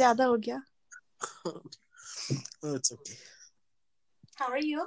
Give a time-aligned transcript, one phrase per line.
[0.00, 0.62] ज्यादा हो गया
[1.46, 3.14] oh, it's okay.
[4.34, 4.86] How are you?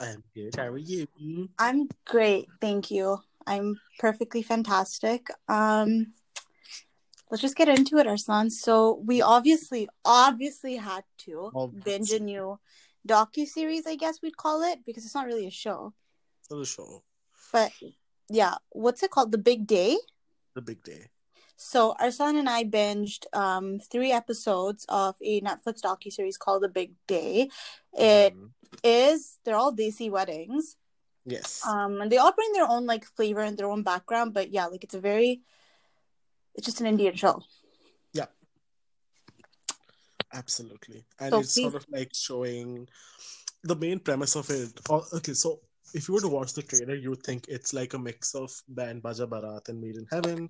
[0.00, 0.54] I'm good.
[0.56, 1.06] How are you?
[1.58, 3.18] I'm great, thank you.
[3.46, 5.30] I'm perfectly fantastic.
[5.48, 6.12] Um
[7.30, 8.50] let's just get into it, Arslan.
[8.50, 11.90] So we obviously obviously had to Obviously.
[11.90, 12.58] binge a new
[13.08, 15.92] docu series, I guess we'd call it, because it's not really a show.
[16.48, 17.02] For the show,
[17.52, 17.72] But
[18.28, 19.32] yeah, what's it called?
[19.32, 19.98] The Big Day.
[20.54, 21.06] the big day.
[21.61, 26.69] So Arslan and I binged um three episodes of a Netflix docu series called The
[26.69, 27.49] Big Day.
[27.91, 28.51] It Mhm.
[28.81, 30.77] is they're all Desi weddings.
[31.25, 31.59] Yes.
[31.67, 34.67] Um and they all bring their own like flavor and their own background, but yeah,
[34.67, 35.41] like it's a very
[36.55, 37.43] it's just an Indian show.
[38.13, 38.27] Yeah.
[40.31, 41.03] Absolutely.
[41.19, 42.87] And So it's sort of like showing
[43.63, 44.79] the main premise of it.
[44.89, 45.59] Oh, okay, so
[45.93, 48.49] if you were to watch the trailer, you would think it's like a mix of
[48.69, 50.49] Band Baja Barat and Made in Heaven,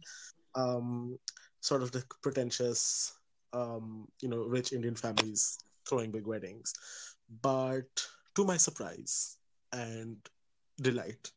[0.59, 1.17] um,
[1.61, 3.13] sort of the pretentious,
[3.53, 6.73] um, you know, rich Indian families throwing big weddings.
[7.41, 9.37] But to my surprise
[9.71, 10.17] and
[10.81, 11.31] delight,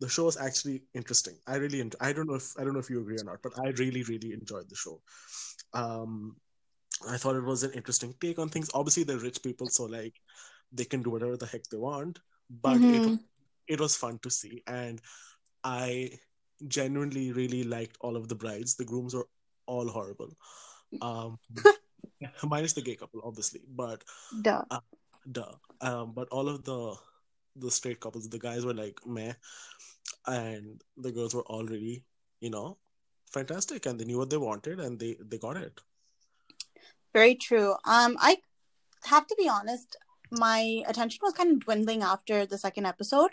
[0.00, 1.36] the show was actually interesting.
[1.46, 3.52] I really, I don't know if I don't know if you agree or not, but
[3.64, 5.00] I really, really enjoyed the show.
[5.72, 6.36] Um,
[7.08, 8.70] I thought it was an interesting take on things.
[8.74, 10.14] Obviously, they're rich people, so like
[10.72, 12.20] they can do whatever the heck they want.
[12.50, 13.18] But it Mhm.
[13.68, 15.00] it was fun to see, and
[15.64, 16.18] I
[16.68, 18.74] genuinely really liked all of the brides.
[18.74, 19.28] The grooms were
[19.66, 20.36] all horrible,
[21.00, 21.38] um,
[22.44, 23.62] minus the gay couple, obviously.
[23.68, 24.04] But
[24.42, 24.64] Duh.
[25.30, 25.52] duh.
[25.80, 26.94] Um, but all of the
[27.56, 29.32] the straight couples, the guys were like meh,
[30.26, 32.04] and the girls were all really,
[32.40, 32.78] you know,
[33.32, 35.80] fantastic, and they knew what they wanted, and they they got it.
[37.12, 37.72] Very true.
[37.84, 38.38] Um I
[39.04, 39.96] have to be honest,
[40.30, 43.30] my attention was kind of dwindling after the second episode.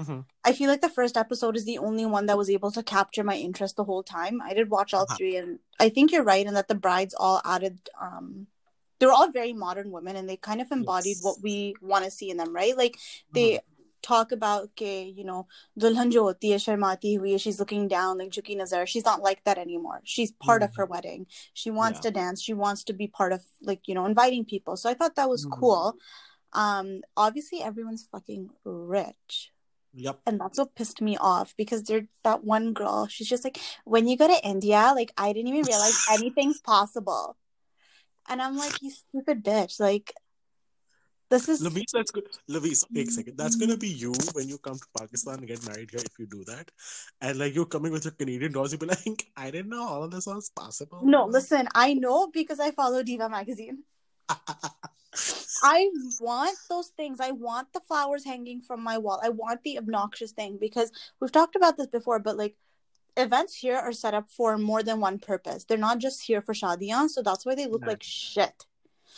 [0.00, 0.24] Mhm.
[0.44, 3.24] I feel like the first episode is the only one that was able to capture
[3.24, 4.40] my interest the whole time.
[4.42, 5.16] I did watch all Uh-huh.
[5.16, 7.88] three, and I think you're right in that the brides all added.
[8.00, 8.46] Um,
[8.98, 11.24] they're all very modern women, and they kind of embodied Yes.
[11.24, 12.76] what we want to see in them, right?
[12.76, 12.98] Like
[13.32, 13.60] they
[14.02, 15.46] talk about, okay, you know,
[15.78, 18.86] dulhan jo hoti hai, sharmati hui hai, she's looking down, like Juki Nazar.
[18.86, 20.00] She's not like that anymore.
[20.04, 21.26] She's part of her wedding.
[21.52, 22.04] She wants Yeah.
[22.04, 22.40] to dance.
[22.40, 24.78] She wants to be part of, like, you know, inviting people.
[24.78, 25.58] So I thought that was Mhm.
[25.58, 25.98] cool.
[26.54, 29.52] Um, obviously, everyone's fucking rich
[29.92, 30.20] Yep.
[30.26, 34.06] and that's what pissed me off because they're that one girl she's just like when
[34.06, 37.36] you go to india like i didn't even realize anything's possible
[38.28, 40.12] and i'm like you stupid bitch like
[41.30, 42.26] this is Lavis, that's good.
[42.50, 43.36] Lavis, एक second.
[43.36, 43.78] That's gonna mm-hmm.
[43.78, 46.72] be you when you come to Pakistan and get married here if you do that.
[47.20, 50.02] And like you're coming with your Canadian dolls, you'll be like, I didn't know all
[50.02, 51.00] of this was possible.
[51.04, 53.84] no listen i know because i follow diva magazine
[55.62, 55.90] i
[56.20, 60.32] want those things i want the flowers hanging from my wall i want the obnoxious
[60.32, 60.90] thing because
[61.20, 62.56] we've talked about this before but like
[63.16, 66.54] events here are set up for more than one purpose they're not just here for
[66.54, 68.66] shadiyan so that's why they look like shit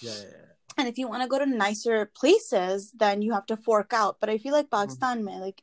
[0.00, 0.52] yeah, yeah, yeah.
[0.78, 4.18] And if you want to go to nicer places, then you have to fork out.
[4.20, 4.82] But I feel like mm-hmm.
[4.82, 5.62] Pakistan, man, like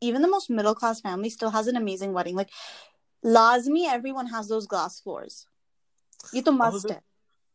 [0.00, 2.36] even the most middle class family still has an amazing wedding.
[2.36, 2.50] Like
[3.24, 5.46] Lazmi, everyone has those glass floors.
[6.32, 7.02] You to oh, must it-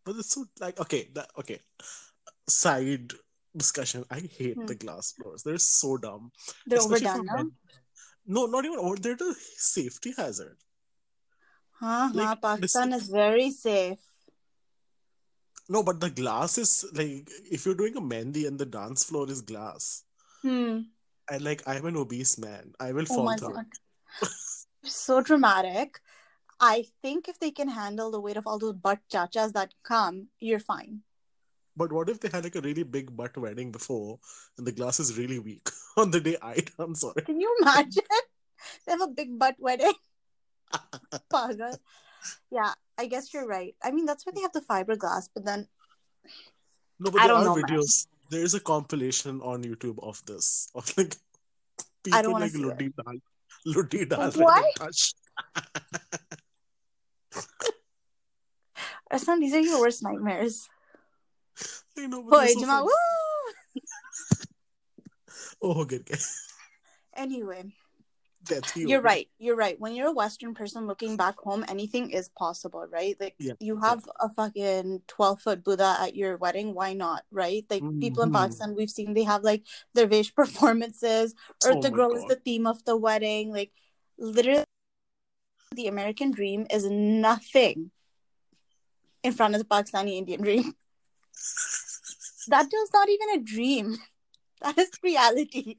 [0.04, 1.60] But it's so like okay, that okay.
[2.50, 3.14] Side
[3.56, 4.06] discussion.
[4.10, 4.66] I hate Hmm.
[4.66, 5.44] the glass floors.
[5.44, 6.32] They're so dumb.
[6.66, 7.52] They're Especially overdone for men.
[8.26, 8.96] No, not even over.
[8.96, 10.58] They're the safety hazard.
[11.72, 12.10] Huh?
[12.14, 14.00] Like, huh, Pakistan this- is very safe.
[15.70, 19.30] No, but the glass is like if you're doing a mehndi and the dance floor
[19.30, 20.04] is glass,
[20.42, 20.80] Hmm.
[21.32, 24.30] and like I'm an obese man, I will Oh fall through.
[24.84, 26.02] so dramatic.
[26.60, 30.30] I think if they can handle the weight of all those butt chachas that come,
[30.40, 31.04] you're fine.
[31.80, 34.20] But what if they had like a really big butt wedding before,
[34.58, 36.60] and the glass is really weak on the day I?
[36.78, 37.24] I'm sorry.
[37.24, 38.04] Can you imagine?
[38.86, 39.94] they have a big butt wedding.
[41.34, 41.78] Pagal.
[42.52, 43.76] Yeah, I guess you're right.
[43.82, 45.68] I mean, that's why they have the fiberglass, but then
[47.00, 47.80] No, but I there don't are know, man.
[48.30, 51.16] There is a compilation on YouTube of this of like
[52.12, 52.54] I people don't like.
[52.54, 53.16] Ludi Dal,
[53.66, 54.76] Ludi Dal, What?
[59.12, 60.68] Arslan, these are your worst nightmares.
[61.98, 62.86] I know, but Boy, they're so Jama, funny.
[62.86, 63.82] woo!
[65.62, 66.18] Oh, good guy.
[67.16, 67.66] Anyway,
[68.48, 68.88] That's you.
[68.90, 69.28] you're right.
[69.40, 69.80] You're right.
[69.80, 73.16] When you're a Western person looking back home, anything is possible, right?
[73.20, 76.74] Like Yeah, you have a fucking twelve foot Buddha at your wedding.
[76.74, 77.66] Why not, right?
[77.70, 78.34] Like people in Mhm.
[78.34, 79.64] Pakistan, we've seen they have like
[79.94, 83.52] their Vesh performances, or Oh the girl is the theme of the wedding.
[83.52, 83.72] Like
[84.18, 84.64] literally,
[85.76, 87.92] the American dream is nothing
[89.24, 90.74] in front of the Pakistani Indian dream.
[92.49, 93.97] that is not even a dream.
[94.61, 95.77] That is reality.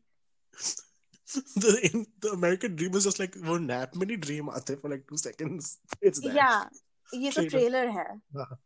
[1.56, 4.90] the in, the American dream is just like वो nap में नहीं dream आते for
[4.90, 5.78] like two seconds.
[6.02, 6.36] It's that.
[6.36, 6.66] Yeah.
[7.14, 7.50] ये तो Trailer.
[7.50, 8.58] Trailer है हाँ.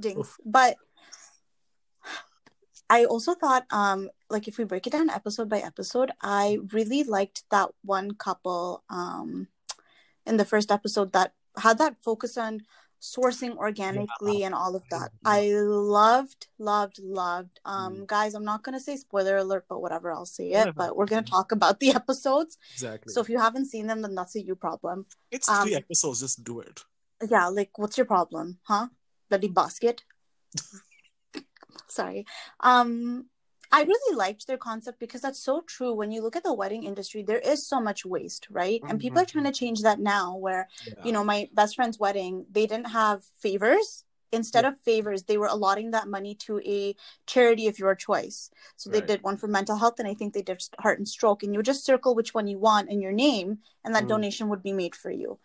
[0.00, 0.76] jinx but
[2.90, 7.02] i also thought um like if we break it down episode by episode i really
[7.04, 9.48] liked that one couple um
[10.26, 12.60] in the first episode that had that focus on
[13.01, 15.11] sourcing organically and all of that.
[15.23, 20.25] I loved loved loved um guys i'm not gonna say spoiler alert but whatever i'll
[20.25, 20.73] say it Whatever.
[20.73, 22.57] but we're gonna talk about the episodes.
[22.73, 23.13] Exactly.
[23.13, 25.05] so if you haven't seen them then that's a you problem.
[25.31, 26.21] It's um, three episodes.
[26.21, 26.83] Just do it.
[27.29, 28.87] yeah like what's your problem huh?
[29.29, 30.03] Bloody basket?
[31.87, 32.25] Sorry.
[32.59, 33.27] Um
[33.71, 35.93] i really liked their concept because that's so true.
[35.93, 38.81] When you look at the wedding industry there is so much waste right?
[38.87, 40.67] And people are trying to change that now where
[41.05, 44.03] you know my best friend's wedding they didn't have favors.
[44.33, 48.49] Instead of favors they were allotting that money to a charity of your choice.
[48.75, 51.43] So they did one for mental health and i think they did heart and stroke
[51.43, 54.09] and you would just circle which one you want in your name and that Mm.
[54.09, 55.39] donation would be made for you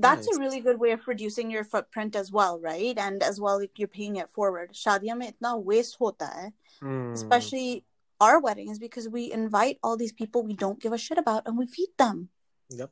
[0.00, 2.96] that's a really good way of reducing your footprint as well right?
[2.98, 4.72] And as well you're paying it forward.
[4.72, 7.12] Shadiya mein itna waste hota hai hmm.
[7.12, 7.84] especially
[8.20, 11.56] our weddings because we invite all these people we don't give a shit about and
[11.56, 12.28] we feed them.
[12.70, 12.90] Yep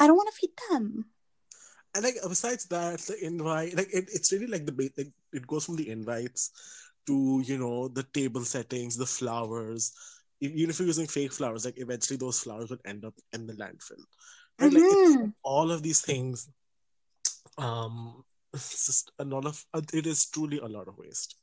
[0.00, 1.04] i don't want to feed them.
[1.94, 5.66] And like besides that the invite like it, it's really like the like, it goes
[5.66, 6.50] from the invites
[7.06, 9.92] to you know the table settings the flowers.
[10.40, 13.52] Even if you're using fake flowers, like eventually those flowers would end up in the
[13.54, 14.00] landfill.
[14.60, 14.72] Right?
[14.72, 16.48] Like all of these things.
[17.58, 19.64] Um, it's just a lot of.
[19.92, 21.36] It is truly a lot of waste.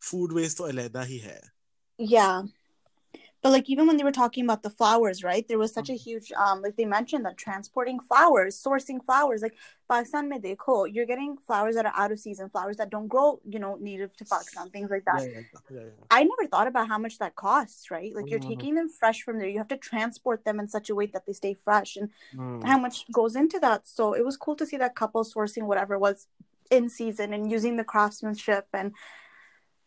[0.00, 1.40] Food waste to aleda hi hai.
[1.98, 2.42] Yeah.
[3.46, 5.46] But like even when they were talking about the flowers, right?
[5.46, 6.00] There was such a Mhm.
[6.06, 9.54] huge um like they mentioned that transporting flowers, sourcing flowers, like
[9.88, 13.40] Pakistan mein dekho, you're getting flowers that are out of season, flowers that don't grow,
[13.48, 15.22] you know, native to Pakistan, things like that.
[15.22, 16.06] Yeah, yeah, yeah.
[16.10, 18.12] I never thought about how much that costs, right?
[18.14, 18.48] Like you're Mhm.
[18.48, 19.48] taking them fresh from there.
[19.48, 22.62] You have to transport them in such a way that they stay fresh and Hmm.
[22.64, 23.86] how much goes into that.
[23.86, 26.26] So it was cool to see that couple sourcing whatever was
[26.70, 28.92] in season and using the craftsmanship and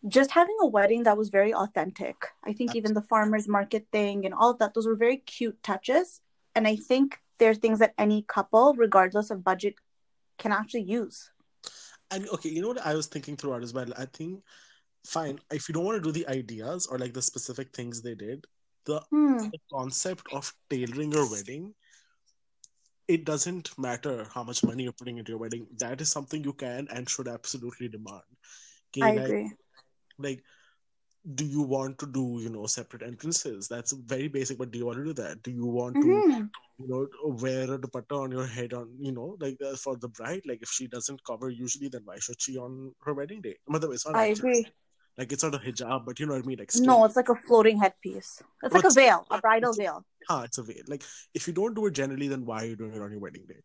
[0.07, 2.15] just having a wedding that was very authentic.
[2.43, 5.61] I think even the farmers market thing and all of that, those were very cute
[5.61, 6.21] touches.
[6.55, 9.75] And I think they're things that any couple, regardless of budget,
[10.37, 11.31] can actually use.
[12.11, 13.87] And okay, you know what I was thinking throughout as well?
[13.97, 14.41] I think,
[15.05, 18.15] fine, if you don't want to do the ideas or like the specific things they
[18.15, 18.47] did,
[18.85, 19.37] the, Hmm.
[19.37, 21.75] the concept of tailoring your wedding,
[23.07, 25.67] it doesn't matter how much money you're putting into your wedding.
[25.79, 28.21] That is something you can and should absolutely demand.
[28.95, 29.51] Okay, I like, agree.
[30.19, 30.43] Like,
[31.35, 33.67] do you want to do, you know, separate entrances?
[33.67, 35.43] That's very basic, but do you want to do that?
[35.43, 36.49] Do you want to Mhm.
[36.81, 37.07] you know,
[37.43, 40.43] wear a dupatta on your head on, you know, like uh, for the bride.
[40.45, 43.57] Like if she doesn't cover usually, then why should she on her wedding day?
[43.69, 44.67] Matlab, it's not I actually- agree.
[45.17, 46.59] Like it's not a hijab, but you know what I mean.
[46.59, 48.41] Like No, it's like a floating headpiece.
[48.63, 50.05] It's like a veil, a bridal veil.
[50.29, 50.83] ah, it's a veil.
[50.87, 53.19] Like if you don't do it generally, then why are you doing it on your
[53.19, 53.59] wedding day?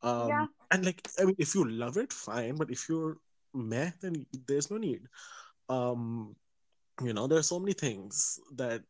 [0.00, 0.46] Um, Yeah.
[0.70, 2.54] And like I mean, if you love it, fine.
[2.56, 3.18] But if you're
[3.52, 5.02] meh, then there's no need.
[5.68, 6.36] Um,
[7.02, 8.82] you know, there's so many things that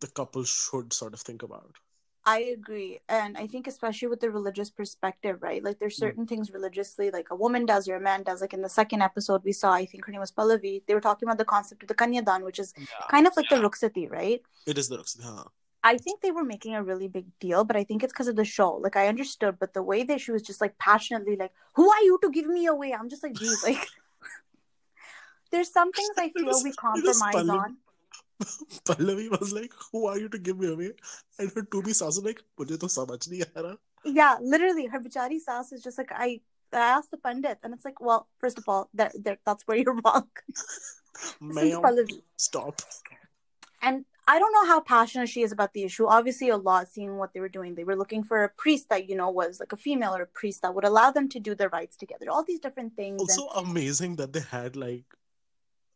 [0.00, 1.76] the couple should sort of think about.
[2.24, 3.00] I agree.
[3.08, 5.64] And I think especially with the religious perspective, right?
[5.64, 8.40] Like there's certain things religiously like a woman does or a man does.
[8.42, 11.00] Like in the second episode we saw, I think her name was Pallavi, they were
[11.00, 14.10] talking about the concept of the Kanyadan, which is Yeah, kind of like the Ruksati,
[14.10, 14.42] right?
[14.66, 15.44] it is the huh.
[15.82, 18.36] I think they were making a really big deal, but I think it's because of
[18.36, 18.74] the show.
[18.74, 22.02] Like I understood, but the way that she was just like passionately like, Who are
[22.02, 22.92] you to give me away?
[22.92, 23.88] I'm just like, geez, like
[25.50, 27.76] there's some things I feel was, we compromise on.
[28.86, 30.92] Pallavi was like, "Who are you to give me away?"
[31.38, 34.86] And her to be sass was like, "Mujhe to samajh nahi aa raha." Yeah, literally,
[34.86, 36.40] her bichari sass is just like, "I,
[36.72, 39.14] I asked the pandit, and it's like, well, first of all, that,
[39.44, 40.28] that's where you're wrong."
[41.42, 42.22] Pallavi.
[42.36, 42.80] stop.
[43.82, 46.06] And I don't know how passionate she is about the issue.
[46.06, 47.74] Obviously, a lot seeing what they were doing.
[47.74, 50.26] They were looking for a priest that, you know, was like a female or a
[50.26, 52.26] priest that would allow them to do their rites together.
[52.30, 53.20] All these different things.
[53.20, 53.66] Also, and...
[53.68, 55.04] amazing that they had like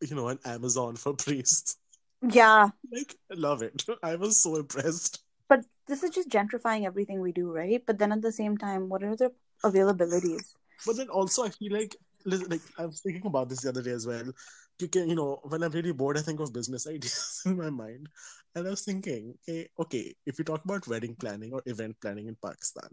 [0.00, 1.76] you know, an Amazon for priests.
[2.22, 3.84] yeah, Like, I love it.
[4.02, 5.20] I was so impressed.
[5.48, 7.82] but this is just gentrifying everything we do, right?
[7.86, 9.32] But then at the same time, what are the
[9.62, 10.54] availabilities?
[10.86, 13.92] But then also, I feel like, like I was thinking about this the other day
[13.92, 14.32] as well.
[14.80, 17.70] You can, you know, when I'm really bored, I think of business ideas in my
[17.70, 18.08] mind,
[18.54, 22.28] and I was thinking, okay, okay, if you talk about wedding planning or event planning
[22.28, 22.88] in Pakistan,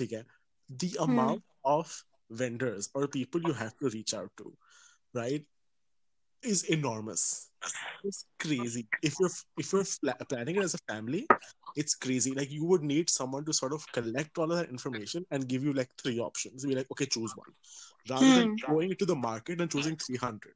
[0.00, 0.22] okay,
[0.68, 1.10] the hmm.
[1.10, 4.52] amount of vendors or people you have to reach out to,
[5.14, 5.44] right,
[6.45, 7.49] is enormous.
[8.03, 8.87] It's crazy.
[9.03, 11.27] If you're if you're fla- planning it as a family,
[11.75, 12.33] it's crazy.
[12.33, 15.63] Like you would need someone to sort of collect all of that information and give
[15.63, 16.65] you like three options.
[16.65, 17.53] Be like, okay, choose one,
[18.09, 20.53] rather than going into the market and choosing three hundred.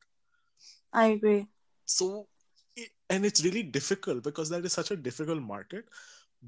[0.92, 1.48] I agree.
[1.86, 2.28] So,
[2.76, 5.86] it, and it's really difficult because that is such a difficult market.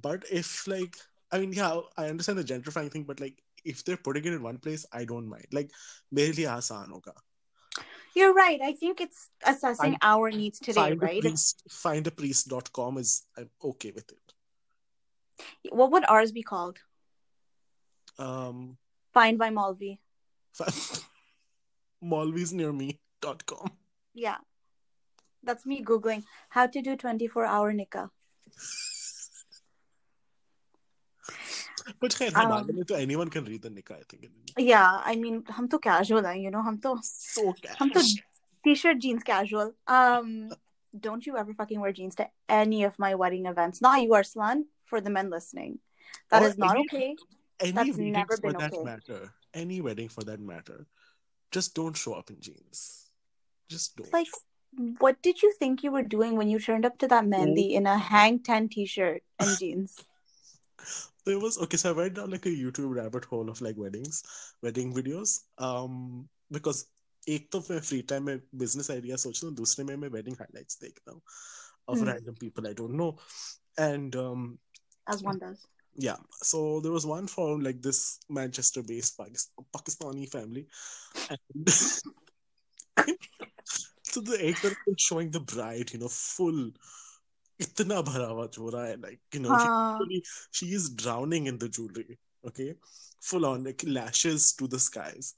[0.02, 0.98] But if like,
[1.32, 4.42] I mean, yeah, I understand the gentrifying thing, but like, if they're putting it in
[4.42, 5.46] one place, I don't mind.
[5.52, 5.72] Like,
[6.14, 7.14] मेरे लिए आसान होगा.
[8.15, 8.61] you're right.
[8.63, 11.17] I think it's assessing Find- our needs today, Find a right?
[11.25, 14.19] It's- priest, findapriest.com is I'm okay with it.
[15.71, 16.79] what would ours be called?
[18.19, 18.77] Um,
[19.15, 19.99] Find by Maulvi.
[22.05, 23.71] maulvisnearme.com.
[24.15, 24.37] Yeah.
[25.43, 28.11] That's me Googling how to do 24 hour nikah.
[32.01, 34.31] But khair, um, to anyone can read the nikah, I think.
[34.59, 37.77] Yeah, I mean, hum to casual, hai, you know, hum to so casual.
[37.79, 38.03] Hum to
[38.65, 39.75] t-shirt, jeans, casual.
[39.87, 40.51] Um,
[40.99, 43.81] don't you ever fucking wear jeans to any of my wedding events.
[43.81, 45.79] Not you, Arslan, for the men listening.
[46.31, 47.17] that or is not any, okay.
[47.61, 48.85] Any That's never been for that okay.
[48.85, 49.33] matter.
[49.55, 50.87] Any wedding for that matter.
[51.51, 53.11] Just don't show up in jeans.
[53.69, 54.13] Just don't.
[54.13, 54.29] Like,
[54.99, 57.77] what did you think you were doing when you turned up to that mehndi oh.
[57.77, 60.05] in a hang ten t-shirt and jeans?
[61.26, 64.24] there was okay so i went down like a youtube rabbit hole of like weddings
[64.64, 66.86] wedding videos um because
[67.30, 70.36] एक तो मैं free time में business idea सोच रहा हूँ दूसरे में मैं वेडिंग
[70.40, 71.22] हाइलाइट्स देखता हूँ
[71.88, 72.08] of Hmm.
[72.08, 73.10] random people I don't know
[73.78, 74.46] and um
[75.14, 75.66] As one does.
[76.06, 76.18] yeah
[76.50, 78.00] so there was one from like this
[78.38, 80.64] Manchester based Pakistan, Pakistani family
[81.30, 81.70] and
[84.04, 86.62] so the eggs are showing the bride you know full
[87.62, 90.00] इतना भरा हुआ जोरा है like you know she हाँ.
[90.00, 90.24] literally-
[90.60, 92.18] she is drowning in the jewelry
[92.50, 92.68] okay
[93.30, 95.32] full on like lashes to the skies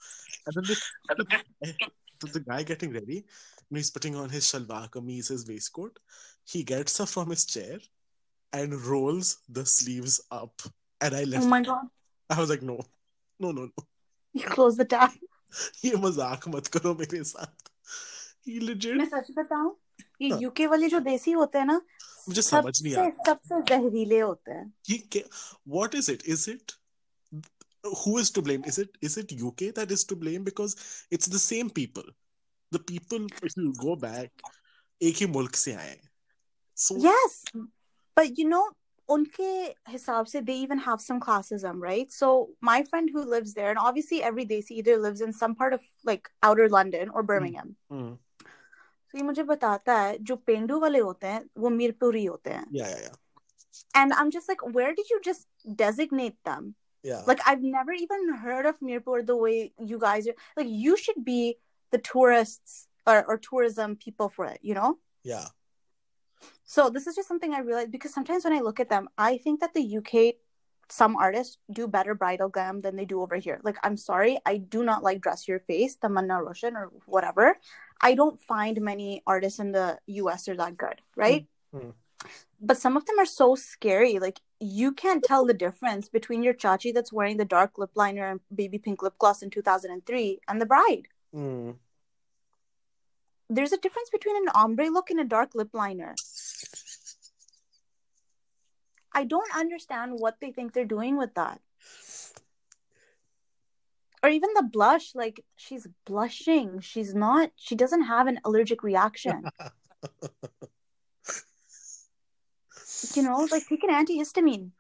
[0.46, 0.76] and then the,
[1.10, 1.78] and the,
[2.24, 3.24] the, the guy getting ready you
[3.72, 6.00] know, he's putting on his shalwar kameez his waistcoat
[6.56, 7.80] he gets up from his chair
[8.60, 10.68] and rolls the sleeves up
[11.02, 11.88] and i Oh left my god.
[12.30, 12.78] i was like no
[13.40, 13.88] no no no
[14.40, 15.12] You close the tab.
[15.84, 17.70] ये मजाक मत करो मेरे साथ
[18.48, 19.72] he legit मैं सच बताऊं
[20.22, 20.40] ये हाँ.
[20.42, 21.82] यूके वाले जो देसी होते हैं ना
[22.30, 25.30] मुझे समझ नहीं सबसे सबसे जहरीले होते हैं ये क्या-
[25.78, 26.76] what is it is it
[28.04, 30.76] who is to blame is it is it uk that is to blame because
[31.18, 32.10] it's the same people
[32.72, 34.48] the people if you go back
[35.02, 36.10] एक ही मुल्क से आए हैं.
[36.76, 37.36] so Yes,
[38.16, 38.64] but you know,
[39.10, 39.52] उनके
[39.92, 42.12] हिसाब से they even have some classism, right?
[42.12, 45.74] So my friend who lives there, and obviously every desi either lives in some part
[45.74, 47.76] of like outer London or Birmingham.
[47.92, 48.18] mm,
[49.14, 52.66] So ये मुझे बताता है जो पेंडू वाले होते हैं वो मीरपुरी होते हैं.
[52.72, 53.16] yeah yeah yeah
[53.96, 55.48] And I'm just like, where did you just
[55.82, 56.76] designate them?
[57.04, 60.36] yeah Like I've never even heard of Mirpur the way you guys are.
[60.58, 61.58] Like you should be
[61.92, 64.98] the tourists or, or tourism people for it, you know?
[65.24, 65.48] yeah
[66.66, 69.38] So this is just something I realized because sometimes when I look at them, I
[69.38, 70.36] think that the UK,
[70.90, 73.60] some artists do better bridal glam than they do over here.
[73.64, 77.58] Like, I'm sorry, I do not like dress your face, Tamanna Roshan or whatever.
[78.05, 81.47] I don't find many artists in the US are that good, right?
[81.75, 81.95] Mm.
[82.61, 84.19] But some of them are so scary.
[84.19, 88.27] Like, you can't tell the difference between your chachi that's wearing the dark lip liner
[88.31, 91.09] and baby pink lip gloss in 2003 and the bride.
[91.35, 91.77] mm.
[93.49, 96.15] There's a difference between an ombre look and a dark lip liner.
[99.13, 101.61] I don't understand what they think they're doing with that.
[104.25, 106.81] Or even the blush, like she's blushing.
[106.81, 109.43] She's not, she doesn't have an allergic reaction.
[113.15, 114.71] you know, like take an antihistamine.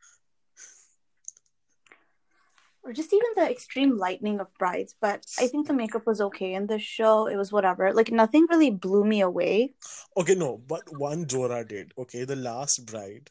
[2.83, 4.95] Or just even the extreme lightening of brides.
[4.99, 7.27] But I think the makeup was okay in the show.
[7.27, 7.93] It was whatever.
[7.93, 9.75] Like nothing really blew me away.
[10.17, 13.31] okay no but one Jora did okay the last bride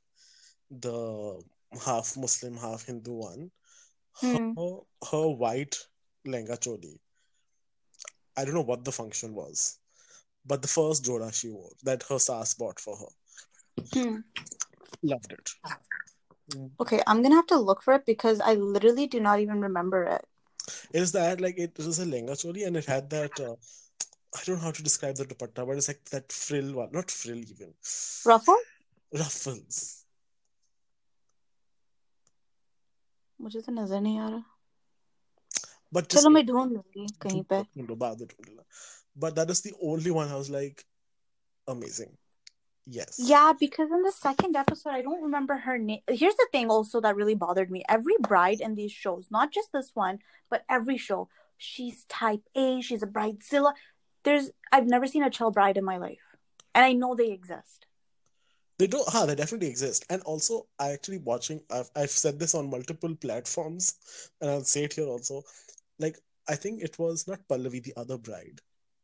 [0.70, 1.42] the
[1.84, 3.50] half Muslim half Hindu one
[4.22, 4.52] Hmm.
[4.56, 4.78] her,
[5.10, 5.76] her white
[6.27, 6.99] lenga choli
[8.37, 9.79] I don't know what the function was
[10.47, 13.13] but the first Jora she wore that her sas bought for her
[13.95, 14.17] Hmm.
[15.03, 15.51] loved it
[16.81, 20.03] Okay, I'm gonna have to look for it because I literally do not even remember
[20.05, 20.25] it.
[20.93, 23.55] It is that like it was a lenga choli and it had that uh,
[24.39, 27.11] I don't know how to describe the dupatta, but it's like that frill one, not
[27.11, 27.75] frill even,
[28.25, 28.57] Ruffle?
[29.13, 30.05] ruffles.
[33.41, 34.52] मुझे तो नजर नहीं आ रहा
[35.93, 38.65] But just चलो मैं ढूंढ लूंगी कहीं पे ढूंढो, बाद में ढूंढ लेना.
[39.17, 40.85] But that is the only one I was like,
[41.67, 42.17] amazing.
[42.91, 43.17] Yes.
[43.19, 46.01] Yeah, because in the second episode, I don't remember her name.
[46.09, 47.83] Here's the thing also that really bothered me.
[47.89, 50.21] Every bride in these shows, not just this one,
[50.51, 53.75] but every show, she's type A, she's a bridezilla.
[54.25, 56.35] There's I've never seen a chill bride in my life.
[56.75, 57.87] And I know they exist.
[58.79, 60.07] They don't, huh, they definitely exist.
[60.09, 63.97] And also, I actually watching, I've, I've said this on multiple platforms,
[64.41, 65.43] and I'll say it here also.
[66.00, 66.18] Like,
[66.50, 68.60] I think it was not Pallavi, the other bride.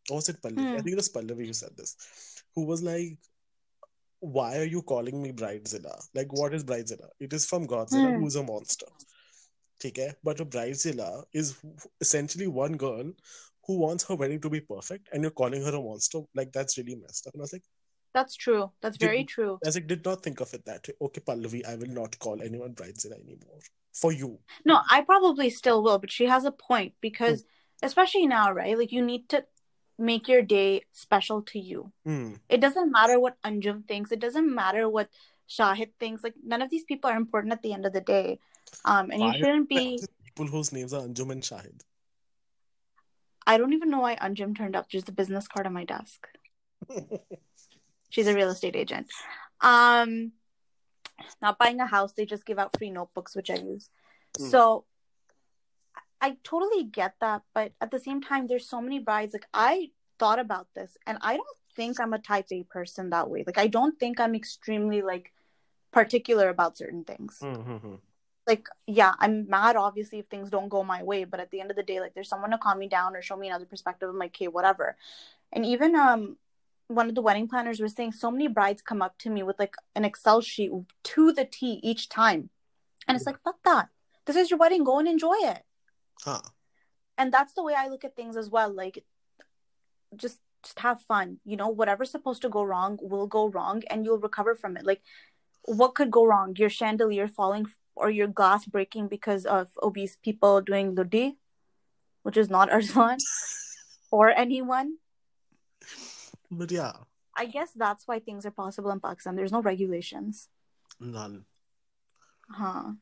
[0.09, 0.61] Or was it Pallavi?
[0.61, 0.83] I Hmm.
[0.83, 1.95] think it was Pallavi who said this,
[2.55, 3.17] who was like,
[4.21, 5.95] Why are you calling me Bridezilla?
[6.13, 7.07] Like, what is Bridezilla?
[7.19, 8.19] It is from Godzilla, Hmm.
[8.19, 8.87] who's a monster.
[9.85, 11.55] Okay, but a bridezilla is
[12.01, 13.13] essentially one girl
[13.65, 16.19] who wants her wedding to be perfect, and you're calling her a monster.
[16.35, 17.33] Like that's really messed up.
[17.33, 17.63] And I was like,
[18.13, 18.71] That's true.
[18.81, 19.57] That's very true.
[19.63, 20.95] I was like, did not think of it that way.
[21.01, 23.59] Okay, Pallavi, I will not call anyone bridezilla anymore
[23.93, 24.39] for you.
[24.65, 27.43] No, I probably still will, but she has a point because,
[27.81, 28.77] especially now, right?
[28.77, 29.45] Like, you need to
[29.97, 31.91] make your day special to you.
[32.05, 32.33] Hmm.
[32.47, 34.11] It doesn't matter what Anjum thinks.
[34.11, 35.09] It doesn't matter what
[35.49, 36.23] Shahid thinks.
[36.23, 38.39] Like, none of these people are important at the end of the day.
[38.85, 39.99] Um, and you shouldn't be.
[40.25, 41.81] People whose names are Anjum and Shahid.
[43.45, 44.91] I don't even know why Anjum turned up.
[44.91, 46.27] There's a business card on my desk.
[48.09, 49.07] She's a real estate agent.
[49.61, 50.33] Um,
[51.41, 52.13] not buying a house.
[52.13, 53.89] They just give out free notebooks, which I use.
[54.37, 54.45] Hmm.
[54.45, 54.85] So
[56.21, 59.33] I totally get that, but at the same time, there's so many brides.
[59.33, 63.29] Like I thought about this, and I don't think I'm a Type A person that
[63.29, 63.43] way.
[63.45, 65.31] Like I don't think I'm extremely like
[65.91, 67.39] particular about certain things.
[67.41, 67.95] Mm-hmm.
[68.45, 71.71] Like yeah, I'm mad obviously if things don't go my way, but at the end
[71.71, 74.09] of the day, like there's someone to calm me down or show me another perspective.
[74.09, 74.97] I'm like, okay, whatever.
[75.53, 76.37] And even um
[76.89, 79.59] one of the wedding planners was saying so many brides come up to me with
[79.59, 80.71] like an Excel sheet
[81.03, 82.49] to the T each time.
[83.07, 83.89] And it's like, fuck that.
[84.25, 84.83] This is your wedding.
[84.83, 85.63] Go and enjoy it.
[86.23, 86.41] Huh.
[87.17, 88.73] And that's the way I look at things as well.
[88.73, 89.05] Like
[90.15, 91.39] just just have fun.
[91.45, 94.85] You know, whatever's supposed to go wrong will go wrong and you'll recover from it.
[94.85, 95.01] Like
[95.63, 96.55] what could go wrong?
[96.57, 101.37] Your chandelier falling or your glass breaking because of obese people doing ludi,
[102.23, 103.19] which is not our Arslan
[104.11, 104.97] or anyone.
[106.51, 106.93] But yeah,
[107.35, 109.35] I guess that's why things are possible in Pakistan.
[109.35, 110.49] There's no regulations.
[110.99, 111.45] none.
[112.51, 112.93] Huh.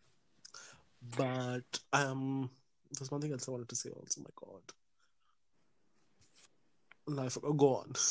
[1.17, 2.49] But um,
[2.91, 4.21] there's one thing else I wanted to say also.
[4.21, 4.61] My God.
[7.25, 7.57] I forgot.
[7.57, 7.93] Go on.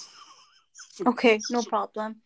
[1.07, 2.17] Okay, no problem.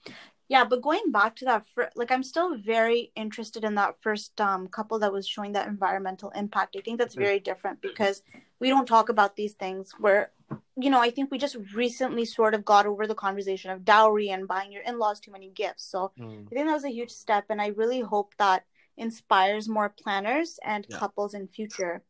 [0.49, 4.41] Yeah, but going back to that, fir- like I'm still very interested in that first
[4.41, 6.77] um, couple that was showing that environmental impact.
[6.77, 7.27] I think that's Mhm.
[7.27, 8.23] very different because
[8.61, 9.93] we don't talk about these things.
[9.99, 10.31] Where,
[10.77, 14.31] you know, I think we just recently sort of got over the conversation of dowry
[14.31, 15.85] and buying your in-laws too many gifts.
[15.85, 16.47] So Mm.
[16.47, 18.65] I think that was a huge step, and I really hope that
[18.97, 20.99] inspires more planners and Yeah.
[20.99, 22.03] couples in future.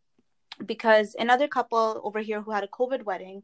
[0.64, 3.42] Because another couple over here who had a COVID wedding,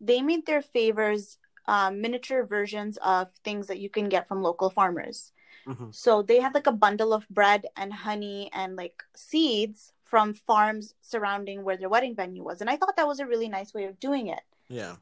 [0.00, 4.70] they made their favors um, miniature versions of things that you can get from local
[4.70, 5.32] farmers.
[5.66, 5.92] Mhm.
[5.92, 10.94] So they had like a bundle of bread and honey and like seeds from farms
[11.00, 13.84] surrounding where their wedding venue was, and I thought that was a really nice way
[13.84, 14.40] of doing it.
[14.68, 14.96] Yeah.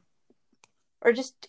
[1.01, 1.47] Or just,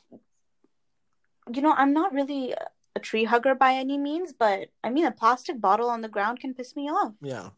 [1.52, 2.54] you know, I'm not really
[2.94, 6.40] a tree hugger by any means, but I mean, a plastic bottle on the ground
[6.40, 7.14] can piss me off.
[7.22, 7.50] Yeah.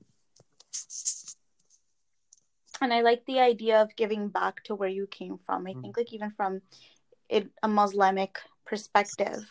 [2.80, 5.66] And I like the idea of giving back to where you came from.
[5.66, 5.82] I Mm.
[5.82, 6.62] think, like, even from
[7.28, 9.50] it, a Muslimic perspective,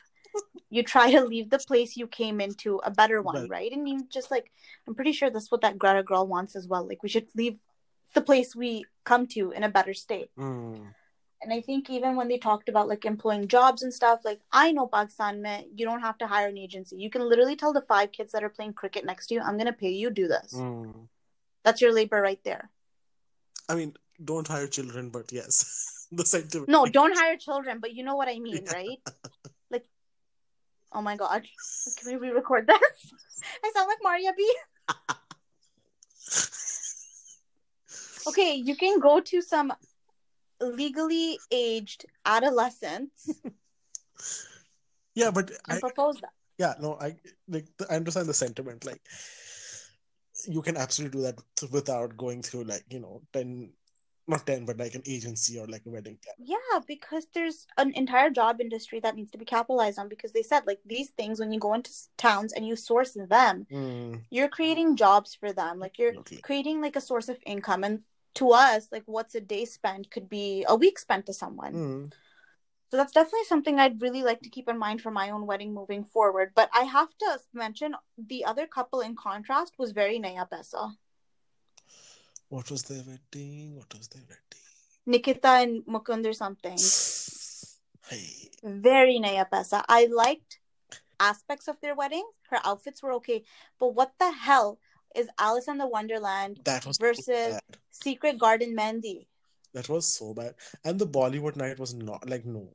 [0.70, 3.50] you try to leave the place you came into a better one, Right.
[3.50, 3.72] right?
[3.72, 4.52] And you just like,
[4.88, 6.88] I'm pretty sure that's what that Greta girl wants as well.
[6.88, 7.58] Like, we should leave
[8.14, 10.30] the place we come to in a better state.
[10.38, 10.94] Mm.
[11.42, 14.72] And I think even when they talked about like employing jobs and stuff, like I
[14.72, 16.96] know Pakistan, mein, you don't have to hire an agency.
[16.98, 19.56] You can literally tell the five kids that are playing cricket next to you, I'm
[19.56, 20.54] going to pay you, do this.
[20.54, 21.08] Mm.
[21.64, 22.70] That's your labor right there.
[23.70, 26.70] I mean, don't hire children, but yes, the sentiment.
[26.70, 28.74] No, don't hire children, but you know what I mean, Yeah.
[28.74, 29.00] right?
[30.98, 31.46] Oh my god,
[31.98, 33.14] can we re-record this?
[33.64, 34.56] I sound like Maria B.
[38.28, 39.72] Okay, you can go to some
[40.60, 43.30] legally aged adolescents
[45.16, 46.34] Yeah, but I propose that.
[46.58, 47.16] yeah no I
[47.48, 48.86] like I understand the sentiment.
[48.86, 49.02] Like
[50.48, 53.72] you can absolutely do that without going through like you know ten,
[54.28, 56.36] not ten, but like an agency or like a wedding planner.
[56.38, 60.44] Yeah, because there's an entire job industry that needs to be capitalized on because they
[60.44, 64.50] said like these things when you go into towns and you source them, Mm, you're
[64.50, 65.80] creating jobs for them.
[65.80, 66.42] Like you're absolutely.
[66.42, 68.02] creating like a source of income and
[68.36, 71.74] to us like what's a day spent could be a week spent to someone.
[71.74, 72.14] Mm,
[72.92, 75.74] So that's definitely something I'd really like to keep in mind for my own wedding
[75.74, 76.52] moving forward.
[76.56, 80.96] But I have to mention the other couple in contrast was very Naya Pesa.
[82.50, 83.76] What was their wedding?
[83.76, 84.64] What was their wedding?
[85.06, 86.78] Nikita and Mukund or something.
[88.10, 89.84] Hey, Very Naya Pesa.
[89.90, 90.60] I liked
[91.20, 92.24] aspects of their wedding.
[92.50, 93.44] Her outfits were okay.
[93.80, 94.80] But what the hell
[95.14, 97.62] is Alice in the Wonderland that was versus bad.
[97.92, 99.28] Secret Garden mehndi?
[99.74, 100.56] That was so bad.
[100.86, 102.70] And the Bollywood night was not like no.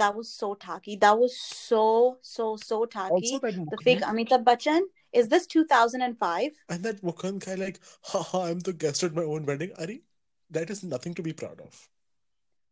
[0.00, 0.96] That was so tacky.
[0.96, 3.12] That was so, so, so tacky.
[3.12, 4.80] Also that the Mukund, fake Amitabh Bachchan.
[5.12, 6.52] Is this 2005?
[6.70, 9.72] and that Mukund guy like, haha, I'm the guest at my own wedding.
[9.78, 10.02] Ari,
[10.50, 11.88] that is nothing to be proud of.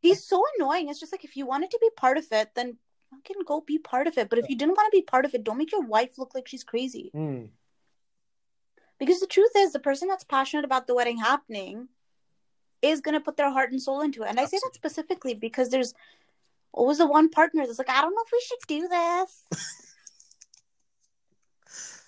[0.01, 0.89] He's so annoying.
[0.89, 2.79] It's just like if you wanted to be part of it, then
[3.11, 4.31] fucking go be part of it.
[4.31, 6.35] But if you didn't want to be part of it, don't make your wife look
[6.35, 7.11] like she's crazy.
[7.15, 7.51] Mm,
[8.99, 11.89] Because the truth is, the person that's passionate about the wedding happening
[12.81, 14.29] is going to put their heart and soul into it.
[14.29, 15.95] And I say that specifically because there's
[16.79, 19.45] always the one partner that's like, I don't know if we should do this.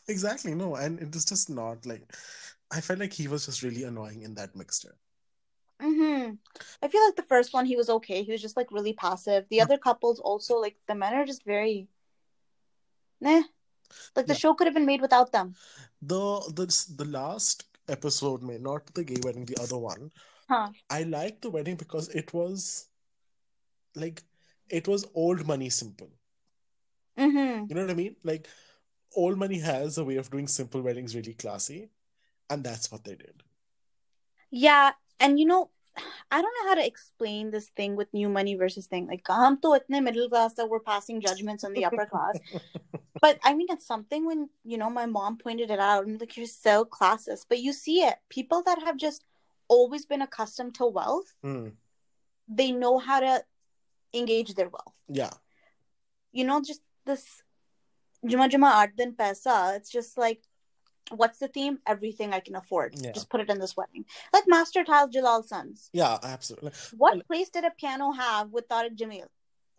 [0.09, 2.15] Exactly, no, and it was just not like
[2.71, 4.97] I felt like he was just really annoying in that mixture.
[5.81, 6.33] hmm
[6.83, 8.23] I feel like the first one, he was okay.
[8.23, 9.47] He was just like really passive.
[9.51, 11.89] The other couples also, like, the men are just very,
[13.21, 13.43] nah.
[14.17, 14.39] Like, the Yeah.
[14.39, 15.57] show could have been made without them.
[16.03, 20.11] The the the last episode, may not the gay wedding, the other one.
[20.49, 20.71] Huh.
[20.91, 22.89] I liked the wedding because it was
[23.95, 24.23] like
[24.71, 26.11] it was old money simple.
[27.17, 28.17] hmm You know what I mean?
[28.25, 28.49] Like
[29.17, 31.91] old money has a way of doing simple weddings really classy,
[32.51, 33.43] and that's what they did.
[34.51, 35.71] Yeah, and you know,
[36.31, 39.07] I don't know how to explain this thing with new money versus thing.
[39.07, 42.41] Like, hum to itne middle class that we're passing judgments on the upper class.
[43.21, 46.37] But I mean, it's something when, you know, my mom pointed it out and like,
[46.39, 47.47] you're so classist.
[47.49, 48.17] But you see it.
[48.31, 49.25] People that have just
[49.69, 51.69] always been accustomed to wealth, Hmm.
[52.49, 53.45] they know how to
[54.15, 54.95] engage their wealth.
[55.09, 55.31] Yeah,
[56.33, 57.25] You know, just this
[58.27, 60.43] Juma Juma Art Din Paisa, it's just like,
[61.11, 61.79] what's the theme?
[61.87, 62.95] Everything I can afford.
[62.97, 63.13] Yeah.
[63.13, 64.05] Just put it in this wedding.
[64.33, 65.89] Like Master Tal Jalal Sons.
[65.93, 66.73] yeah, absolutely.
[66.97, 69.27] What Well- place did a piano have with Tariq Jamil?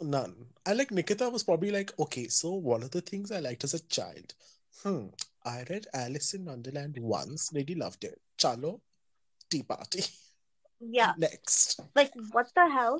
[0.02, 0.48] None.
[0.65, 3.76] I like Nikita was probably like, okay, so one of the things I liked as
[3.76, 4.34] a child?
[4.84, 5.08] Hmm.
[5.46, 8.20] I read Alice in Wonderland once, really loved it.
[8.38, 8.82] Chalo,
[9.50, 10.04] tea party.
[10.80, 11.13] Yeah.
[11.17, 11.80] Next.
[11.96, 13.00] Like, what the hell?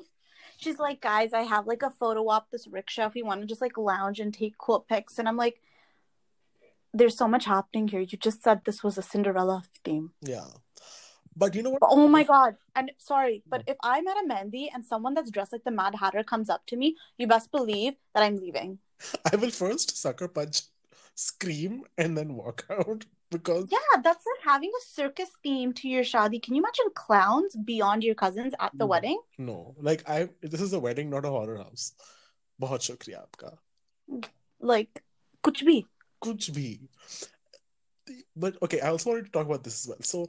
[0.56, 3.46] She's like, guys, I have like a photo op this rickshaw if you want to
[3.46, 5.18] just like lounge and take cool pics.
[5.18, 5.60] And I'm like,
[6.94, 8.00] there's so much happening here.
[8.00, 10.12] You just said this was a Cinderella theme.
[10.20, 10.46] Yeah.
[11.34, 11.80] But you know what?
[11.82, 12.56] Oh my God.
[12.76, 15.94] And sorry, but if I'm at a mehndi and someone that's dressed like the Mad
[15.94, 18.78] Hatter comes up to me, you best believe that I'm leaving.
[19.32, 20.62] I will first sucker punch,
[21.14, 26.04] scream, and then walk out because yeah that's like having a circus theme to your
[26.12, 26.42] shadi.
[26.46, 29.20] Can you imagine clowns beyond your cousins at the no, wedding?
[29.50, 29.74] no.
[29.90, 31.92] Like i this is a wedding not a horror house.
[32.62, 33.52] bahut shukriya aapka
[34.72, 34.98] like
[35.46, 35.76] kuch bhi
[36.26, 36.66] kuch bhi
[38.44, 40.02] but okay i also wanted to talk about this as well.
[40.10, 40.20] So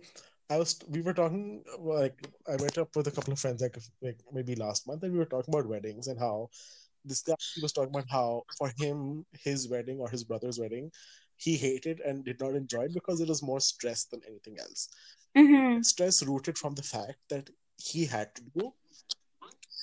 [0.54, 1.44] i was we were talking
[1.89, 5.13] like i met up with a couple of friends like, like maybe last month and
[5.18, 6.34] we were talking about weddings and how
[7.12, 10.92] this guy was talking about how for him his wedding or his brother's wedding
[11.42, 14.88] he hated and did not enjoy it because it was more stress than anything else.
[15.37, 15.83] Mm-hmm.
[15.83, 18.72] Stress rooted from the fact that he had to do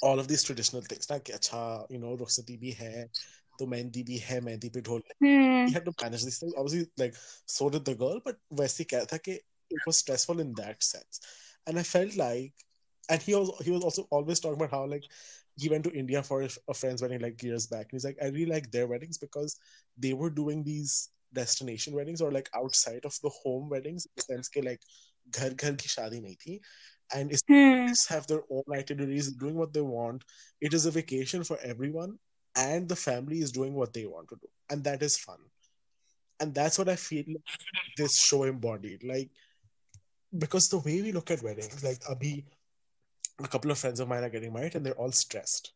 [0.01, 1.09] all of these traditional things.
[1.09, 3.09] Like, अच्छा, you know, रुखसती भी है,
[3.59, 5.67] तो मेहंदी भी है, मेहंदी पे ढोल Hmm.
[5.67, 6.53] he had to manage these things.
[6.57, 7.15] Obviously, like
[7.45, 9.39] so did the girl, but वैसे क्या था कि
[9.69, 11.21] it was stressful in that sense.
[11.65, 12.53] And I felt like,
[13.09, 15.03] and he was he was also always talking about how like
[15.57, 18.17] he went to India for a, a friend's wedding like years back, and he's like,
[18.21, 19.57] I really like their weddings because
[19.97, 24.23] they were doing these destination weddings or like outside of the home weddings in the
[24.23, 24.79] sense के like
[25.29, 26.59] घर घर की शादी नहीं थी,
[27.13, 27.93] and it's Hmm.
[28.09, 30.23] have their own itineraries, doing what they want.
[30.61, 32.19] It is a vacation for everyone,
[32.55, 35.37] and the family is doing what they want to do, and that is fun.
[36.39, 37.43] And that's what I feel like
[37.97, 39.03] this show embodied.
[39.03, 39.29] Like,
[40.37, 42.43] because the way we look at weddings, like Abhi,
[43.39, 45.73] a couple of friends of mine are getting married, and they're all stressed.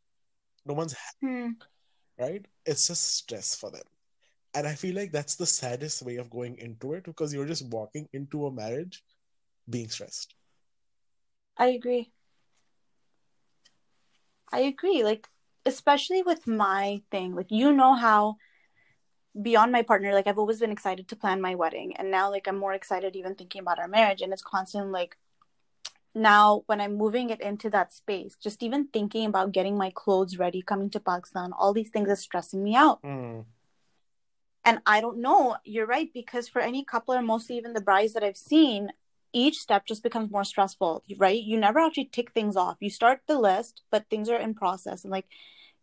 [0.66, 1.52] No one's happy, Hmm.
[2.18, 2.46] right?
[2.66, 3.84] It's just stress for them.
[4.55, 7.69] And I feel like that's the saddest way of going into it because you're just
[7.71, 9.03] walking into a marriage
[9.69, 10.35] being stressed.
[11.57, 12.13] I agree.
[14.53, 15.03] I agree.
[15.03, 15.29] Like,
[15.67, 18.37] especially with my thing, like, you know how
[19.41, 21.97] beyond my partner, like, I've always been excited to plan my wedding.
[21.97, 24.21] And now, like, I'm more excited even thinking about our marriage.
[24.21, 25.17] And it's constant, like,
[26.15, 30.39] now when I'm moving it into that space, just even thinking about getting my clothes
[30.39, 33.03] ready, coming to Pakistan, all these things are stressing me out.
[33.03, 33.45] Mm.
[34.65, 38.15] And I don't know, you're right, because for any couple, or mostly even the brides
[38.15, 38.91] that I've seen,
[39.33, 41.43] each step just becomes more stressful, right?
[41.43, 42.77] You never actually tick things off.
[42.81, 45.05] You start the list, but things are in process.
[45.05, 45.27] And like,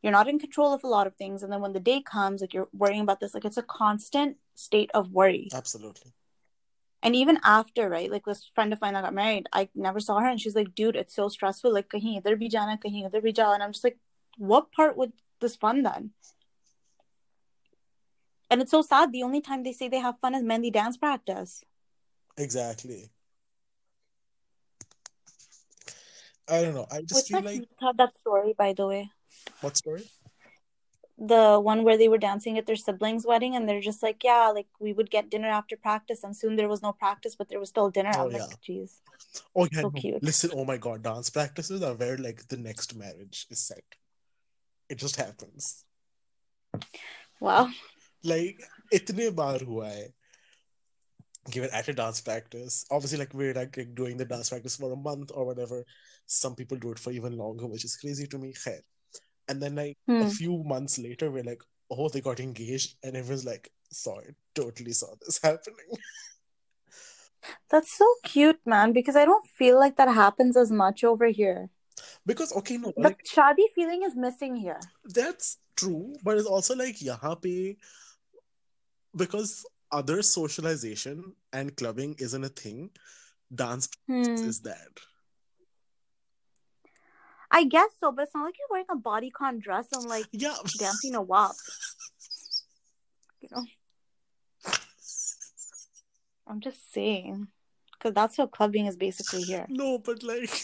[0.01, 1.43] you're not in control of a lot of things.
[1.43, 3.35] And then when the day comes, like, you're worrying about this.
[3.35, 5.49] Like, it's a constant state of worry.
[5.53, 6.13] Absolutely.
[7.03, 8.09] And even after, right?
[8.09, 10.27] Like, this friend of mine that got married, I never saw her.
[10.27, 11.71] And she's like, dude, it's so stressful.
[11.71, 13.53] Like, kahin idhar bhi jana, kahin idhar bhi jana.
[13.53, 13.99] And I'm just like,
[14.37, 16.11] what part would this fun then?
[18.51, 19.13] And it's so sad.
[19.13, 21.63] The only time they say they have fun is mehndi dance practice.
[22.37, 23.09] Exactly.
[26.49, 26.85] I don't know.
[26.91, 29.09] I just What's feel that, like that that story, by the way?
[29.61, 30.03] what story?
[31.17, 34.49] The one where they were dancing at their siblings' wedding, and they're just like, yeah,
[34.49, 37.59] like we would get dinner after practice, and soon there was no practice, but there
[37.59, 38.11] was still dinner.
[38.15, 38.39] Oh, I'm yeah.
[38.39, 38.99] like, jeez.
[39.55, 39.99] Oh yeah, So no.
[40.01, 40.23] cute.
[40.23, 43.83] Listen, oh my God, dance practices are where like the next marriage is set.
[44.89, 45.85] It just happens.
[47.39, 47.69] Wow
[48.23, 48.61] like
[48.93, 50.13] itne baar hua hai
[51.49, 52.85] given at a dance practice.
[52.91, 55.83] Obviously, like we're like, doing the dance practice for a month or whatever.
[56.27, 58.53] Some people do it for even longer, which is crazy to me.
[58.53, 58.81] Khair.
[59.47, 60.21] And then like hmm.
[60.21, 64.93] a few months later, we're like, oh, they got engaged, and everyone's like, sorry, totally
[64.93, 65.97] saw this happening.
[67.69, 71.69] That's so cute, man, because I don't feel like that happens as much over here.
[72.25, 74.79] Because okay, no, the like, shadi feeling is missing here.
[75.05, 77.75] That's true, but it's also like yaha pe
[79.15, 82.91] because other socialization and clubbing isn't a thing.
[83.53, 84.21] Dance Hmm.
[84.21, 84.89] is that.
[87.53, 90.55] I guess so, but it's not like you're wearing a bodycon dress and like Yeah.
[90.77, 91.57] dancing a wop.
[93.41, 93.65] You know,
[96.47, 97.47] I'm just saying,
[97.93, 99.65] because that's what clubbing is basically here.
[99.67, 100.63] No, but like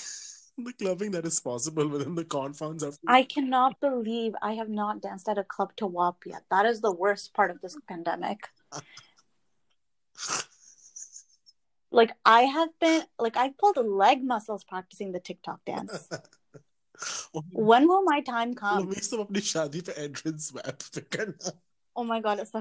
[0.65, 2.97] the clubbing that is possible within the confines of.
[3.07, 6.43] I cannot believe I have not danced at a club to WAP yet.
[6.49, 8.49] That is the worst part of this pandemic.
[11.91, 16.09] like I have been, like I pulled leg muscles practicing the TikTok dance.
[17.35, 18.87] Oh when will my time come?
[21.95, 22.51] oh my god, it's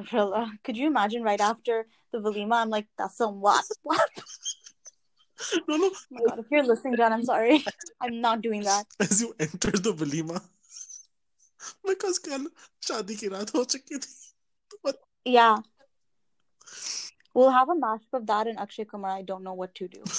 [0.65, 2.57] Could you imagine right after the Valima?
[2.57, 4.01] I'm like, that's some wop wop
[5.69, 5.91] no, no.
[5.91, 7.65] Oh God, if you're listening, John, I'm sorry.
[8.01, 8.87] I'm not doing that.
[9.01, 10.41] As you enter the walima,
[11.85, 12.47] because kal
[12.85, 13.81] shadi ki raat ho thi.
[14.83, 14.97] But...
[15.25, 15.59] Yeah.
[17.35, 19.11] We'll have a mashup of that and Akshay Kumar.
[19.11, 20.03] I don't know what to do.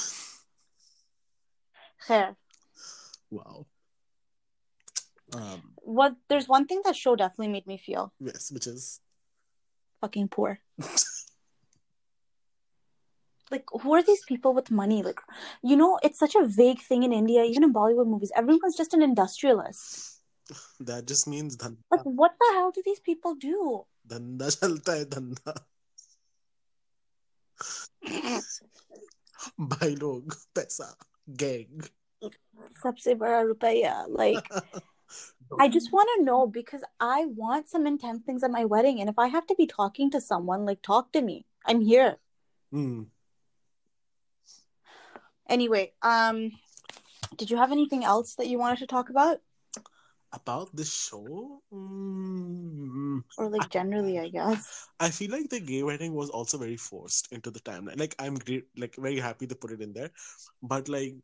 [2.08, 2.36] Khair.
[3.32, 3.66] Wow.
[5.34, 6.16] Um, what?
[6.30, 8.14] There's one thing that show definitely made me feel.
[8.20, 9.02] Yes, which is
[10.00, 10.60] fucking poor.
[13.72, 15.04] who are these people with money?
[15.04, 15.20] Like,
[15.64, 18.32] you know, it's such a vague thing in India, even in Bollywood movies.
[18.36, 20.14] Everyone's just an industrialist.
[20.80, 21.76] That just means dhanda.
[21.92, 23.86] Like, what the hell do these people do?
[24.08, 25.58] Dhanda chalta hai, dhanda.
[29.58, 30.94] Bhai log, paisa,
[31.36, 31.84] gang.
[32.82, 34.06] Sabse bada rupaya.
[34.08, 34.48] Like,
[35.60, 39.02] I just want to know because I want some intense things at my wedding.
[39.02, 41.46] And if I have to be talking to someone, like, talk to me.
[41.66, 42.18] I'm here.
[42.74, 43.08] Mm.
[45.50, 46.52] Anyway, um,
[47.38, 49.40] did you have anything else that you wanted to talk about?
[50.34, 54.88] about the show mm, Or, like, generally, I guess.
[55.00, 58.00] I feel like the gay wedding was also very forced into the timeline.
[58.00, 60.12] Like I'm great, like very happy they put it in there,
[60.62, 61.16] but like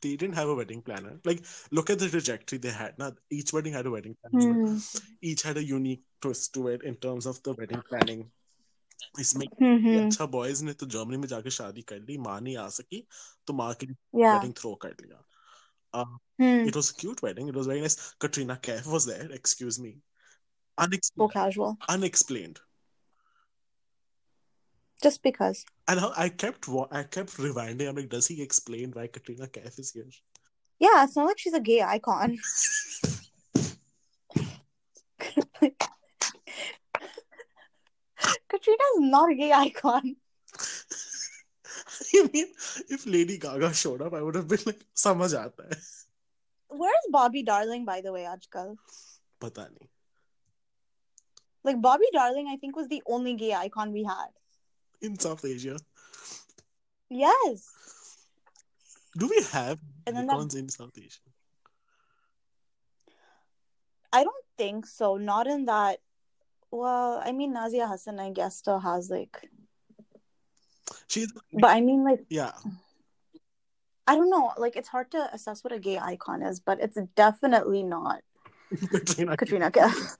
[0.00, 1.18] they didn't have a wedding planner.
[1.24, 2.98] Like look at the trajectory they had.
[2.98, 4.54] Now each wedding had a wedding planner.
[4.54, 4.78] Hmm.
[5.20, 8.30] Each had a unique twist to it in terms of the wedding planning.
[9.19, 9.97] इसमें Hmm.
[9.99, 13.05] अच्छा boys ने तो Germany में जाके शादी कर ली माँ नहीं आ सकी
[13.47, 14.33] तो माँ के Yeah.
[14.35, 15.23] wedding throw कर लिया
[15.99, 16.05] uh,
[16.41, 16.67] Hmm.
[16.71, 19.91] it was a cute wedding it was very nice Katrina Kaif was there excuse me
[19.95, 21.77] So unexplained casual.
[21.97, 22.59] unexplained
[25.05, 25.59] Just because.
[25.91, 27.89] And how I kept wa- I kept rewinding.
[27.89, 30.07] I'm like, does he explain why Katrina Kaif is here?
[30.85, 32.33] Yeah, it's not like she's a gay icon.
[38.51, 40.15] Katrina's not a gay icon.
[42.15, 42.47] I mean,
[42.89, 45.77] if Lady Gaga showed up, I would have been like, समझ आता है.
[46.69, 48.75] Where's Bobby Darling, by the way, आजकल?
[49.41, 49.87] पता नहीं.
[51.63, 54.29] Like Bobby Darling, I think was the only gay icon we had.
[55.01, 55.77] In South Asia,
[57.09, 57.65] Yes.
[59.17, 61.21] do we have And then that- icons in South Asia?
[64.13, 65.17] I don't think so.
[65.17, 65.99] Not in that.
[66.72, 69.50] well, I mean, Nazia Hassan, I guess, still has like.
[71.06, 72.52] She's But I mean, like, yeah.
[74.06, 74.52] I don't know.
[74.56, 78.22] Like, it's hard to assess what a gay icon is, but it's definitely not
[78.90, 79.36] Katrina.
[79.36, 80.16] Katrina Kaif.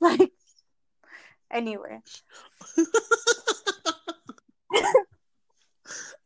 [0.00, 0.32] like,
[1.50, 2.02] anyway,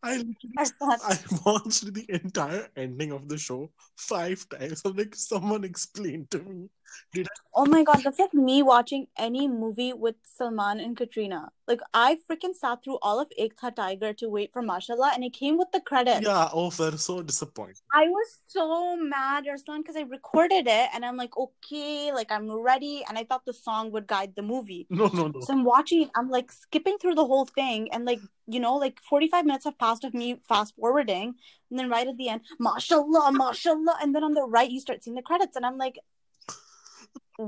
[0.03, 0.25] I
[0.65, 4.81] thought, I watched the entire ending of the show five times.
[4.85, 6.71] I'm like, someone explain to me.
[7.13, 11.51] Did oh my god, that's like me watching any movie with Salman and Katrina.
[11.67, 15.25] Like, I freaking sat through all of Ek Tha Tiger to wait for Mashallah, and
[15.25, 16.27] it came with the credits.
[16.27, 17.81] Yeah, oh, they're so disappointed.
[17.93, 22.51] I was so mad, Arslan, because I recorded it and I'm like, okay, like I'm
[22.51, 23.05] ready.
[23.09, 24.87] And I thought the song would guide the movie.
[25.01, 25.41] No, no, no.
[25.41, 27.89] So I'm watching it, I'm like skipping through the whole thing.
[27.93, 31.35] And like, you know, like 45 minutes have passed of me fast forwarding.
[31.71, 33.97] And then right at the end, mashallah, mashallah.
[34.03, 35.57] And then on the right, you start seeing the credits.
[35.57, 35.99] And I'm like,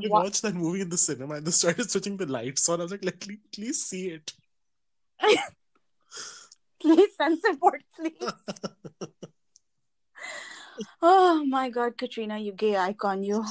[0.01, 0.25] what?
[0.25, 2.81] watched that movie in the cinema and they started switching the lights on.
[2.81, 4.33] I was like, let me please see it.
[6.81, 8.33] Please send support, please.
[11.03, 13.45] oh my God, Katrina, you gay icon, you.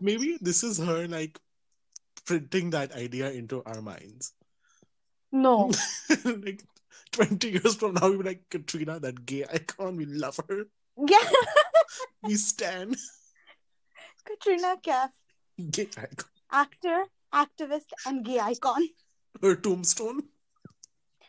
[0.00, 1.40] Maybe this is her like
[2.24, 4.34] printing that idea into our minds.
[5.32, 5.72] No.
[6.24, 6.62] like
[7.10, 10.66] 20 years from now, we'll be like, Katrina, that gay icon, we love her.
[10.96, 11.30] Yeah.
[12.22, 12.96] We stand.
[14.24, 15.10] Katrina Kaif,
[15.70, 16.28] Gay icon.
[16.50, 18.88] actor, activist, and gay icon.
[19.42, 20.22] Her tombstone.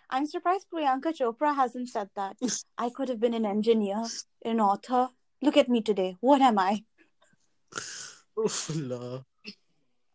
[0.09, 2.37] I'm surprised Priyanka Chopra hasn't said that.
[2.77, 4.03] I could have been an engineer,
[4.43, 5.09] an author.
[5.41, 6.17] Look at me today.
[6.19, 6.83] What am I?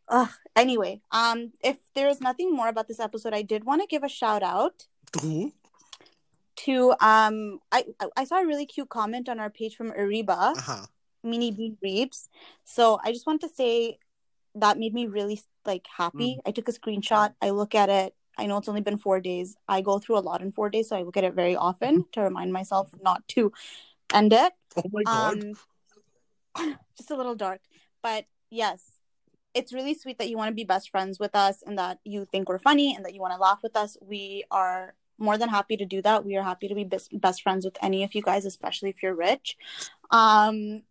[0.09, 0.29] Ugh.
[0.55, 4.03] Anyway, um, if there is nothing more about this episode, I did want to give
[4.05, 5.53] a shout out To who?
[6.65, 7.85] to um I
[8.17, 10.87] I- saw a really cute comment on our page from Ariba, Uh-huh.
[11.23, 12.29] Mini Bean Reeps.
[12.65, 13.99] So I just want to say
[14.57, 16.41] that made me really like happy.
[16.47, 17.35] I took a screenshot.
[17.41, 18.15] I look at it.
[18.39, 19.57] I know it's only been four days.
[19.69, 22.05] I go through a lot in four days, so I look at it very often
[22.13, 23.53] to remind myself not to
[24.13, 24.53] end it.
[24.77, 25.45] Oh my god.
[26.57, 27.61] Um, just a little dark,
[28.03, 28.99] but yes,
[29.55, 32.27] it's really sweet that you want to be best friends with us and that you
[32.31, 33.97] think we're funny and that you want to laugh with us.
[34.03, 36.25] We are more than happy to do that.
[36.25, 39.15] We are happy to be best, friends with any of you guys, especially if you're
[39.15, 39.57] rich.
[40.11, 40.83] Um,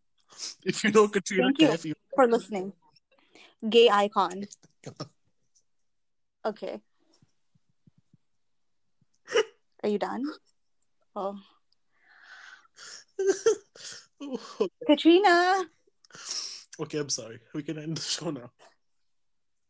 [0.64, 2.74] if you know Katrina Thank you for listening,
[3.70, 4.46] gay icon.
[6.46, 6.80] Okay,
[9.82, 10.24] are you done?
[11.16, 11.36] Oh,
[14.88, 15.64] Katrina.
[16.80, 17.40] okay, I'm sorry.
[17.56, 18.52] We can end the show now.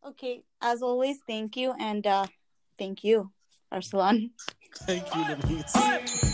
[0.06, 2.26] Okay, as always, thank you and uh,
[2.78, 3.32] thank you,
[3.72, 4.32] Arslan.
[4.86, 6.32] Thank you, Lamees.